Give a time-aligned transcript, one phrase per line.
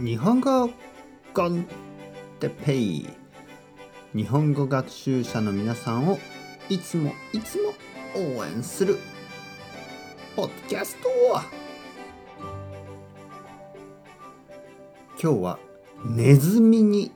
[0.00, 0.70] 日本語
[1.34, 1.66] コン
[2.38, 3.08] テペイ
[4.14, 6.18] 日本語学習者の皆さんを
[6.68, 7.72] いつもいつも
[8.14, 8.98] 応援する
[10.36, 11.08] ポッドキャスト
[15.20, 15.58] 今日は
[16.04, 17.10] ネズミに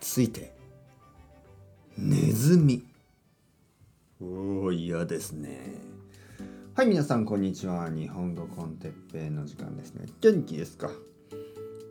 [0.00, 0.54] ついて。
[1.98, 2.82] ネズミ。
[4.22, 5.74] おお嫌ですね。
[6.74, 7.90] はい皆さんこんにちは。
[7.90, 10.06] 日本語コンテッペイの時間ですね。
[10.22, 10.88] 元気ですか？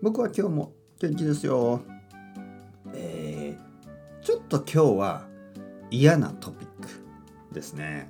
[0.02, 1.82] 僕は今日も元気ですよ。
[2.92, 5.28] えー、ちょっと今日は
[5.92, 8.10] 嫌なトピックですね。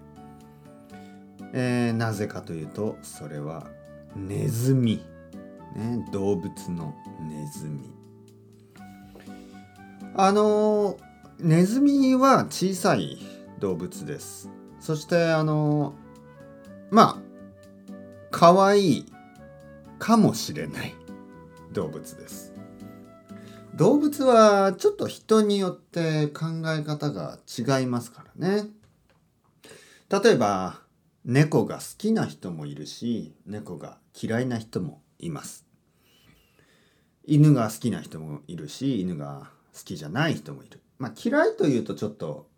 [1.52, 3.68] えー、なぜかというとそれは
[4.16, 5.06] ネズミ、
[5.76, 6.96] ね、動物の
[7.28, 7.92] ネズミ。
[10.16, 10.98] あの
[11.40, 13.18] ネズミは小さい
[13.60, 14.50] 動物です。
[14.80, 15.94] そしてあの
[16.90, 17.22] まあ
[18.32, 19.06] 可愛い
[20.00, 20.96] かもしれない。
[21.74, 22.54] 動物です。
[23.76, 28.68] 動物はちょっと人によって考え方が違いますからね。
[30.10, 30.82] 例えば
[31.24, 35.66] 猫が好きな人もいるし猫が嫌いな人もいます。
[37.24, 40.82] 犬が好きな人もいるし犬が好きじゃない人もいる。
[41.00, 42.50] まあ嫌いというとちょっと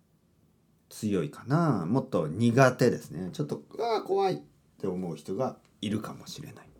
[0.89, 1.86] 強いかな。
[1.86, 3.30] もっと苦手ですね。
[3.33, 4.38] ちょっとああ怖いっ
[4.80, 6.73] て思う人がいるかもしれない。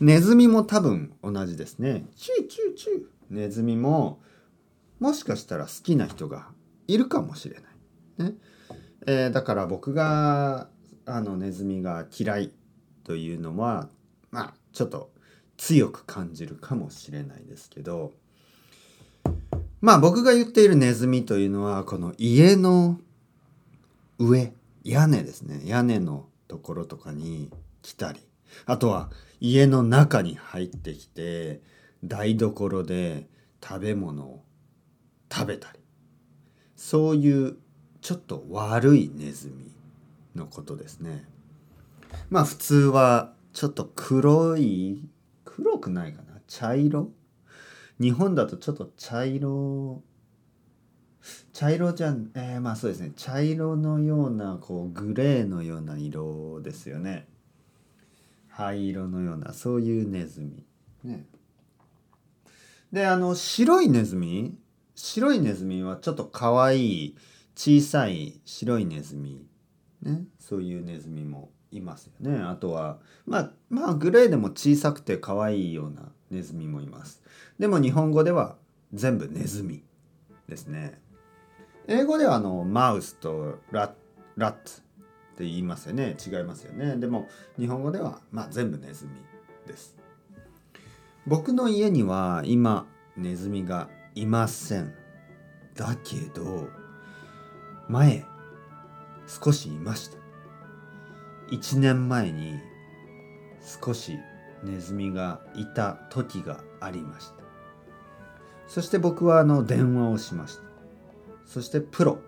[0.00, 2.04] ネズミも多分同じですね。
[2.16, 3.06] チューチューチュー。
[3.30, 4.20] ネズミも
[5.00, 6.48] もしかしたら好きな人が
[6.86, 7.56] いるかもしれ
[8.18, 8.30] ない。
[8.30, 8.34] ね
[9.06, 10.68] えー、だから僕が
[11.06, 12.52] あのネズミが嫌い
[13.04, 13.88] というのは
[14.30, 15.10] まあちょっと
[15.56, 18.12] 強く感じるかもしれないですけど
[19.80, 23.00] まあ僕が言っているネズミというのはこの家の
[24.18, 24.52] 上
[24.84, 27.50] 屋根ですね屋根のところとかに
[27.82, 28.20] 来たり
[28.66, 29.10] あとは
[29.40, 31.60] 家の中に入ってきて
[32.04, 33.28] 台所で
[33.62, 34.44] 食べ物を
[35.32, 35.78] 食べたり
[36.76, 37.56] そういう
[38.00, 39.72] ちょっと悪いネズミ
[40.34, 41.24] のことですね。
[42.30, 45.08] まあ普通はちょっと黒い
[45.44, 46.40] 黒くないかな？
[46.46, 47.10] 茶色？
[48.00, 50.02] 日本だとちょっと茶色
[51.52, 57.26] 茶色じゃんえー、まあそうですね茶色のようなこうグレーのような色ですよね。
[58.58, 60.66] 灰色のようなそういうネズミ。
[61.04, 61.24] ね、
[62.92, 64.58] であの白いネズミ？
[64.96, 67.16] 白いネズミはちょっとかわいい
[67.54, 69.46] 小さい白いネズミ、
[70.02, 72.42] ね、そういうネズミもいますよね。
[72.42, 77.22] あとはまあまあグレーでも小さくてかわいいようなネズミもいます。
[77.60, 78.56] でも日本語では
[78.92, 79.84] 全部ネズミ
[80.48, 81.00] ですね。
[81.86, 83.92] 英語ではあのマウスとラッ
[84.36, 84.82] ラッツ
[85.38, 86.16] って言いますよね。
[86.26, 86.96] 違いますよね。
[86.96, 89.12] でも日本語ではまあ全部ネズミ
[89.68, 89.96] です。
[91.28, 94.92] 僕の家には今ネズミがいません。
[95.76, 96.68] だけど
[97.88, 98.24] 前
[99.28, 100.18] 少しいました。
[101.52, 102.58] 1年前に
[103.84, 104.18] 少し
[104.64, 107.34] ネズミがいた時がありました。
[108.66, 110.62] そして僕はあの電話をしました。
[111.46, 112.18] そしてプロ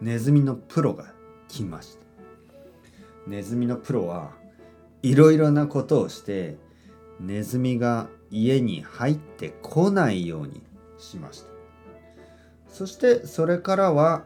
[0.00, 1.14] ネズミのプロが
[1.46, 2.01] 来ました。
[3.26, 4.32] ネズミのプロは
[5.02, 6.56] いろいろなことをして
[7.20, 10.62] ネズミが家に入ってこないように
[10.98, 11.52] しました。
[12.68, 14.24] そしてそれからは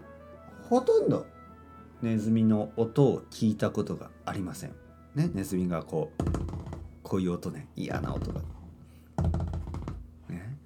[0.68, 1.26] ほとんど
[2.02, 4.70] ネズミの音を聞いたことがありません。
[5.14, 6.22] ねネズミがこう
[7.02, 8.40] こういう音ね嫌な音が。
[10.28, 10.56] ね。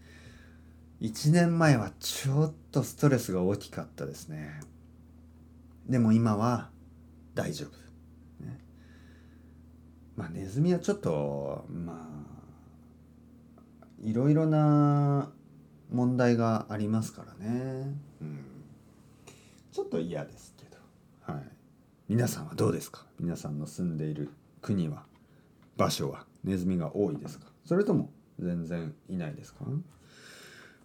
[1.00, 4.60] 1年前はちょっとストレスが大きかったですね。
[5.88, 6.70] でも今は
[7.34, 7.89] 大丈夫。
[10.20, 15.30] まあネズミはちょっとまあいろいろな
[15.90, 18.44] 問題がありますからね、うん、
[19.72, 20.76] ちょっと嫌ですけど、
[21.22, 21.42] はい、
[22.08, 23.06] 皆さんはどうですか？
[23.18, 24.28] 皆さんの住んでいる
[24.60, 25.04] 国は？
[25.78, 26.26] 場所は？
[26.44, 27.46] ネズミが多いですか？
[27.64, 29.64] それとも全然いないですか？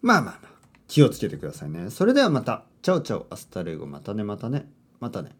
[0.01, 0.56] まあまあまあ。
[0.88, 1.89] 気をつけてくださいね。
[1.89, 2.63] それではまた。
[2.83, 3.86] Ciao ciao。Hasta luego。
[3.88, 4.69] またねまたね。
[5.00, 5.31] またね。